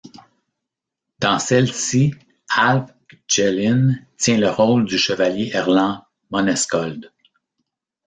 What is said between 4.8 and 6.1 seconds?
du chevalier Erland